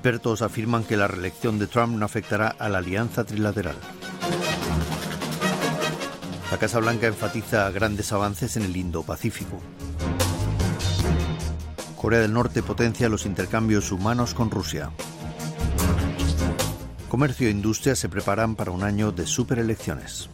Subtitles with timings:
[0.00, 3.76] Expertos afirman que la reelección de Trump no afectará a la alianza trilateral.
[6.50, 9.60] La Casa Blanca enfatiza grandes avances en el Indo-Pacífico.
[11.98, 14.90] Corea del Norte potencia los intercambios humanos con Rusia.
[17.10, 20.30] Comercio e industria se preparan para un año de superelecciones.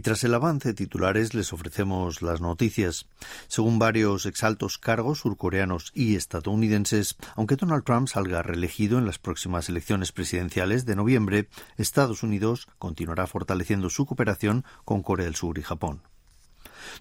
[0.00, 3.04] Y tras el avance titulares les ofrecemos las noticias.
[3.48, 9.68] Según varios exaltos cargos surcoreanos y estadounidenses, aunque Donald Trump salga reelegido en las próximas
[9.68, 15.62] elecciones presidenciales de noviembre, Estados Unidos continuará fortaleciendo su cooperación con Corea del Sur y
[15.62, 16.00] Japón.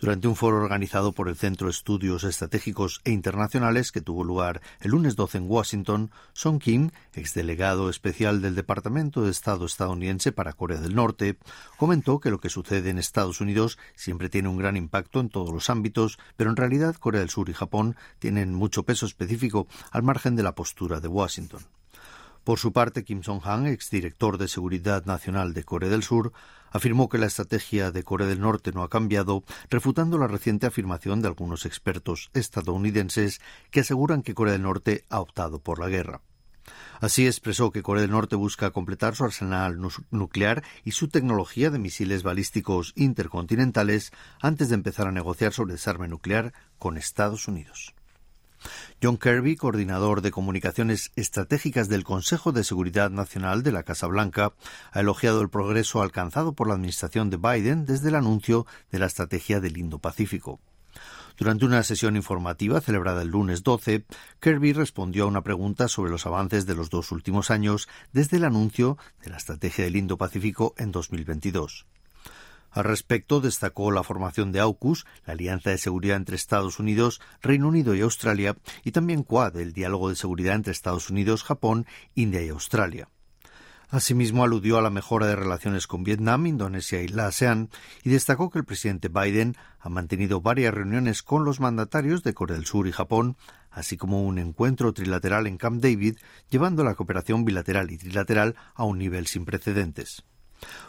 [0.00, 4.60] Durante un foro organizado por el Centro de Estudios Estratégicos e Internacionales que tuvo lugar
[4.80, 10.52] el lunes 12 en Washington, Song Kim, exdelegado especial del Departamento de Estado estadounidense para
[10.52, 11.36] Corea del Norte,
[11.76, 15.52] comentó que lo que sucede en Estados Unidos siempre tiene un gran impacto en todos
[15.52, 20.02] los ámbitos, pero en realidad Corea del Sur y Japón tienen mucho peso específico al
[20.02, 21.60] margen de la postura de Washington.
[22.46, 26.32] Por su parte, Kim Song-han, exdirector de Seguridad Nacional de Corea del Sur,
[26.70, 31.20] afirmó que la estrategia de Corea del Norte no ha cambiado, refutando la reciente afirmación
[31.20, 33.40] de algunos expertos estadounidenses
[33.72, 36.20] que aseguran que Corea del Norte ha optado por la guerra.
[37.00, 39.80] Así expresó que Corea del Norte busca completar su arsenal
[40.12, 46.06] nuclear y su tecnología de misiles balísticos intercontinentales antes de empezar a negociar sobre desarme
[46.06, 47.95] nuclear con Estados Unidos.
[49.02, 54.52] John Kirby, coordinador de comunicaciones estratégicas del Consejo de Seguridad Nacional de la Casa Blanca,
[54.92, 59.06] ha elogiado el progreso alcanzado por la administración de Biden desde el anuncio de la
[59.06, 60.60] estrategia del Indo-Pacífico.
[61.36, 64.04] Durante una sesión informativa celebrada el lunes 12,
[64.40, 68.44] Kirby respondió a una pregunta sobre los avances de los dos últimos años desde el
[68.44, 71.86] anuncio de la estrategia del Indo-Pacífico en 2022.
[72.76, 77.68] Al respecto, destacó la formación de AUKUS, la Alianza de Seguridad entre Estados Unidos, Reino
[77.68, 78.54] Unido y Australia,
[78.84, 83.08] y también QUAD, el diálogo de seguridad entre Estados Unidos, Japón, India y Australia.
[83.88, 87.70] Asimismo, aludió a la mejora de relaciones con Vietnam, Indonesia y la ASEAN
[88.04, 92.58] y destacó que el presidente Biden ha mantenido varias reuniones con los mandatarios de Corea
[92.58, 93.38] del Sur y Japón,
[93.70, 96.18] así como un encuentro trilateral en Camp David,
[96.50, 100.24] llevando la cooperación bilateral y trilateral a un nivel sin precedentes.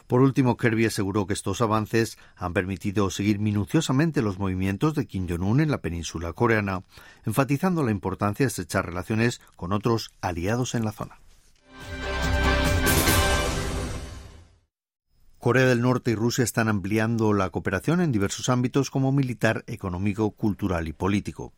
[0.07, 5.27] Por último, Kirby aseguró que estos avances han permitido seguir minuciosamente los movimientos de Kim
[5.29, 6.83] Jong-un en la península coreana,
[7.25, 11.19] enfatizando la importancia de estrechar relaciones con otros aliados en la zona.
[15.39, 20.31] Corea del Norte y Rusia están ampliando la cooperación en diversos ámbitos como militar, económico,
[20.31, 21.53] cultural y político.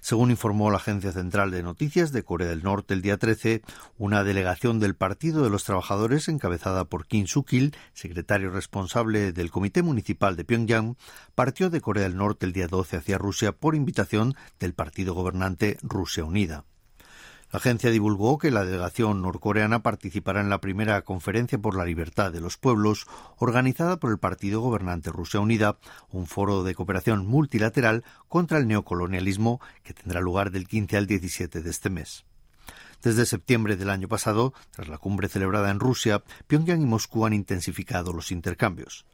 [0.00, 3.62] Según informó la Agencia Central de Noticias de Corea del Norte el día 13,
[3.98, 9.82] una delegación del Partido de los Trabajadores encabezada por Kim Suk-il, secretario responsable del Comité
[9.82, 10.96] Municipal de Pyongyang,
[11.34, 15.78] partió de Corea del Norte el día 12 hacia Rusia por invitación del partido gobernante
[15.82, 16.64] Rusia Unida.
[17.52, 22.32] La agencia divulgó que la delegación norcoreana participará en la primera Conferencia por la Libertad
[22.32, 25.76] de los Pueblos, organizada por el Partido Gobernante Rusia Unida,
[26.10, 31.60] un foro de cooperación multilateral contra el neocolonialismo que tendrá lugar del 15 al 17
[31.60, 32.24] de este mes.
[33.02, 37.34] Desde septiembre del año pasado, tras la cumbre celebrada en Rusia, Pyongyang y Moscú han
[37.34, 39.04] intensificado los intercambios.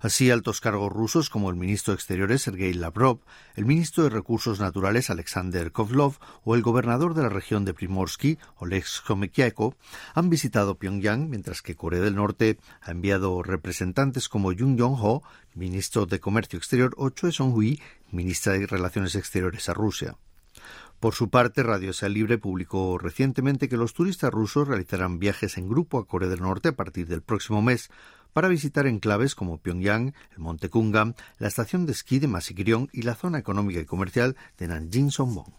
[0.00, 3.20] Así, altos cargos rusos como el ministro de Exteriores Sergei Lavrov,
[3.54, 8.38] el ministro de Recursos Naturales Alexander Kovlov o el gobernador de la región de Primorsky,
[8.56, 9.74] Oleg Shomekiako,
[10.14, 15.22] han visitado Pyongyang, mientras que Corea del Norte ha enviado representantes como Jung Yong-ho,
[15.54, 17.80] ministro de Comercio Exterior, o Choi Song-hui,
[18.10, 20.16] ministra de Relaciones Exteriores a Rusia.
[21.00, 25.68] Por su parte, Radio Sea Libre publicó recientemente que los turistas rusos realizarán viajes en
[25.68, 27.90] grupo a Corea del Norte a partir del próximo mes
[28.36, 33.00] para visitar enclaves como Pyongyang, el Monte Kungam, la estación de esquí de Masikryong y
[33.00, 35.54] la zona económica y comercial de Nanjing-Songbong.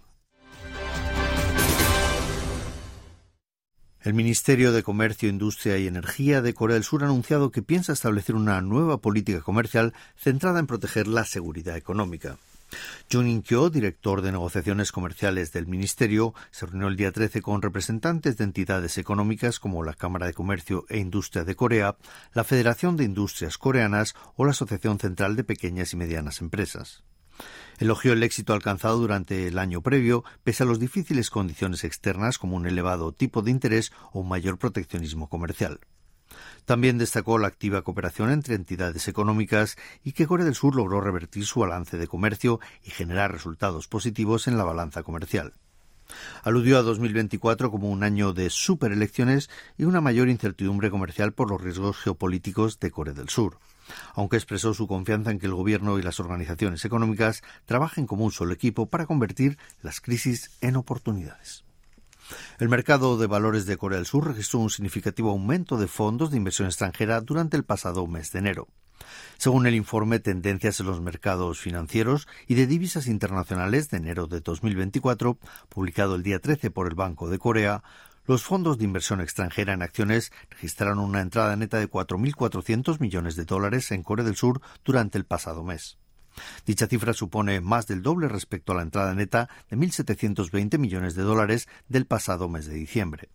[4.01, 7.93] El Ministerio de Comercio, Industria y Energía de Corea del Sur ha anunciado que piensa
[7.93, 12.37] establecer una nueva política comercial centrada en proteger la seguridad económica.
[13.11, 18.37] Jun In-kyo, director de negociaciones comerciales del Ministerio, se reunió el día 13 con representantes
[18.37, 21.97] de entidades económicas como la Cámara de Comercio e Industria de Corea,
[22.33, 27.03] la Federación de Industrias Coreanas o la Asociación Central de Pequeñas y Medianas Empresas.
[27.79, 32.55] Elogió el éxito alcanzado durante el año previo, pese a las difíciles condiciones externas como
[32.55, 35.79] un elevado tipo de interés o un mayor proteccionismo comercial.
[36.67, 41.45] También destacó la activa cooperación entre entidades económicas y que Corea del Sur logró revertir
[41.45, 45.53] su balance de comercio y generar resultados positivos en la balanza comercial.
[46.43, 51.61] Aludió a 2024 como un año de superelecciones y una mayor incertidumbre comercial por los
[51.61, 53.59] riesgos geopolíticos de Corea del Sur,
[54.13, 58.33] aunque expresó su confianza en que el gobierno y las organizaciones económicas trabajen como un
[58.33, 61.63] solo equipo para convertir las crisis en oportunidades.
[62.59, 66.37] El mercado de valores de Corea del Sur registró un significativo aumento de fondos de
[66.37, 68.67] inversión extranjera durante el pasado mes de enero.
[69.37, 74.41] Según el informe Tendencias en los mercados financieros y de divisas internacionales de enero de
[74.41, 75.37] 2024,
[75.69, 77.83] publicado el día 13 por el Banco de Corea,
[78.25, 83.45] los fondos de inversión extranjera en acciones registraron una entrada neta de 4.400 millones de
[83.45, 85.97] dólares en Corea del Sur durante el pasado mes.
[86.65, 91.23] Dicha cifra supone más del doble respecto a la entrada neta de 1.720 millones de
[91.23, 93.29] dólares del pasado mes de diciembre.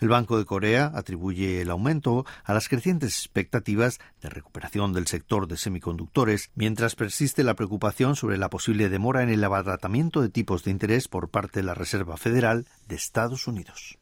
[0.00, 5.46] El Banco de Corea atribuye el aumento a las crecientes expectativas de recuperación del sector
[5.46, 10.64] de semiconductores, mientras persiste la preocupación sobre la posible demora en el abaratamiento de tipos
[10.64, 13.98] de interés por parte de la Reserva Federal de Estados Unidos.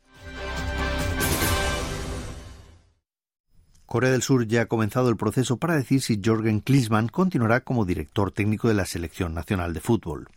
[3.87, 7.85] Corea del Sur ya ha comenzado el proceso para decir si Jorgen Klinsmann continuará como
[7.85, 10.29] director técnico de la selección nacional de fútbol.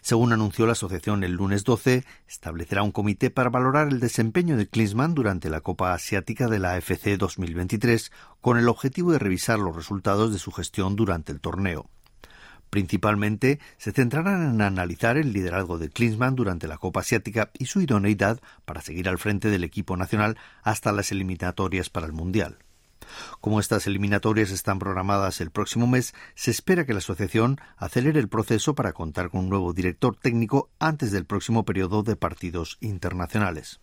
[0.00, 4.68] Según anunció la asociación el lunes 12, establecerá un comité para valorar el desempeño de
[4.68, 8.10] Klinsmann durante la Copa Asiática de la AFC 2023,
[8.40, 11.90] con el objetivo de revisar los resultados de su gestión durante el torneo.
[12.70, 17.82] Principalmente se centrarán en analizar el liderazgo de Klinsmann durante la Copa Asiática y su
[17.82, 22.63] idoneidad para seguir al frente del equipo nacional hasta las eliminatorias para el Mundial.
[23.40, 28.28] Como estas eliminatorias están programadas el próximo mes, se espera que la asociación acelere el
[28.28, 33.80] proceso para contar con un nuevo director técnico antes del próximo periodo de partidos internacionales.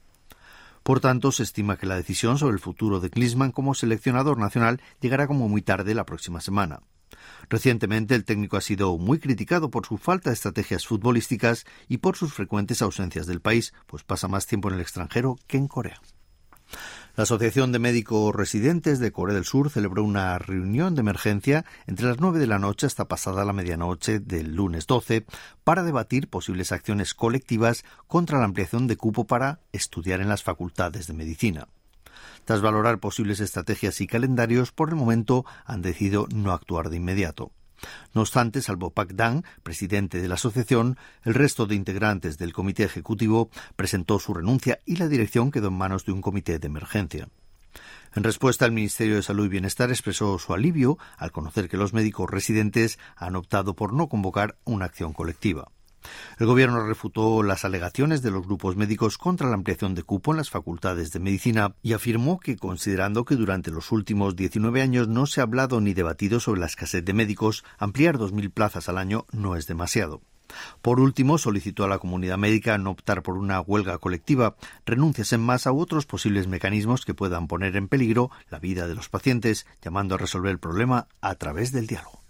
[0.84, 4.82] Por tanto, se estima que la decisión sobre el futuro de Klinsmann como seleccionador nacional
[5.00, 6.82] llegará como muy tarde la próxima semana.
[7.50, 12.16] Recientemente el técnico ha sido muy criticado por su falta de estrategias futbolísticas y por
[12.16, 16.02] sus frecuentes ausencias del país, pues pasa más tiempo en el extranjero que en Corea.
[17.16, 22.06] La Asociación de Médicos Residentes de Corea del Sur celebró una reunión de emergencia entre
[22.06, 25.26] las nueve de la noche hasta pasada la medianoche del lunes 12
[25.64, 31.08] para debatir posibles acciones colectivas contra la ampliación de cupo para estudiar en las facultades
[31.08, 31.68] de medicina.
[32.46, 37.52] Tras valorar posibles estrategias y calendarios, por el momento han decidido no actuar de inmediato.
[38.14, 42.84] No obstante, salvo Pak Dang, presidente de la asociación, el resto de integrantes del comité
[42.84, 47.30] ejecutivo presentó su renuncia y la dirección quedó en manos de un comité de emergencia.
[48.14, 51.94] En respuesta, el Ministerio de Salud y Bienestar expresó su alivio al conocer que los
[51.94, 55.72] médicos residentes han optado por no convocar una acción colectiva.
[56.40, 60.38] El Gobierno refutó las alegaciones de los grupos médicos contra la ampliación de cupo en
[60.38, 65.26] las facultades de medicina y afirmó que, considerando que durante los últimos 19 años no
[65.26, 69.26] se ha hablado ni debatido sobre la escasez de médicos, ampliar 2.000 plazas al año
[69.32, 70.22] no es demasiado.
[70.82, 74.56] Por último, solicitó a la comunidad médica no optar por una huelga colectiva,
[74.86, 78.96] renuncias en masa u otros posibles mecanismos que puedan poner en peligro la vida de
[78.96, 82.21] los pacientes, llamando a resolver el problema a través del diálogo.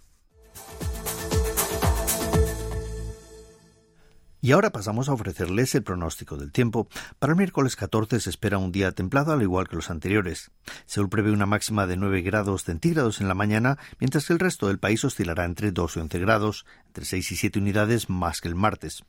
[4.43, 6.87] Y ahora pasamos a ofrecerles el pronóstico del tiempo.
[7.19, 10.49] Para el miércoles 14 se espera un día templado al igual que los anteriores.
[10.87, 14.67] Seúl prevé una máxima de 9 grados centígrados en la mañana, mientras que el resto
[14.67, 18.47] del país oscilará entre 2 y 11 grados, entre 6 y 7 unidades más que
[18.47, 19.03] el martes.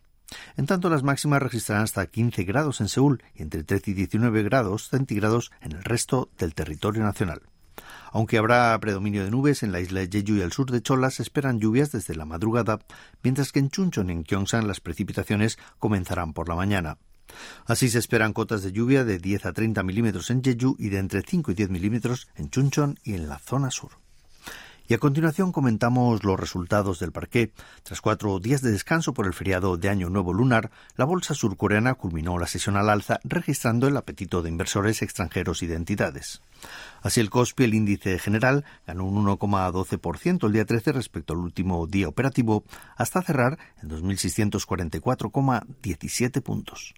[0.57, 4.43] En tanto, las máximas registrarán hasta 15 grados en Seúl y entre 13 y 19
[4.43, 7.41] grados centígrados en el resto del territorio nacional.
[8.12, 11.11] Aunque habrá predominio de nubes en la isla de Jeju y al sur de Chola
[11.11, 12.78] se esperan lluvias desde la madrugada,
[13.23, 16.99] mientras que en Chuncheon y en Gyeongsang las precipitaciones comenzarán por la mañana.
[17.64, 20.99] Así se esperan cotas de lluvia de 10 a 30 milímetros en Jeju y de
[20.99, 24.02] entre 5 y 10 milímetros en Chuncheon y en la zona sur.
[24.93, 27.51] Y a continuación comentamos los resultados del parqué.
[27.83, 31.95] Tras cuatro días de descanso por el feriado de Año Nuevo Lunar, la bolsa surcoreana
[31.95, 36.43] culminó la sesión al alza registrando el apetito de inversores extranjeros y de entidades.
[37.01, 41.87] Así el COSPI, el índice general, ganó un 1,12% el día 13 respecto al último
[41.87, 42.63] día operativo,
[42.95, 46.93] hasta cerrar en 2.644,17 puntos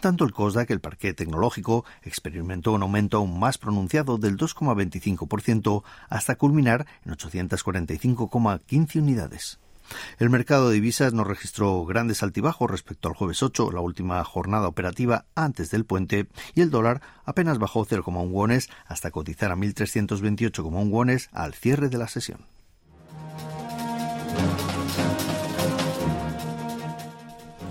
[0.00, 6.36] tanto el COSDAC, el parque tecnológico, experimentó un aumento aún más pronunciado del 2,25% hasta
[6.36, 9.58] culminar en 845,15 unidades.
[10.18, 14.68] El mercado de divisas no registró grandes altibajos respecto al jueves 8, la última jornada
[14.68, 20.90] operativa antes del puente, y el dólar apenas bajó 0,1 wones hasta cotizar a 1.328,1
[20.90, 22.53] wones al cierre de la sesión.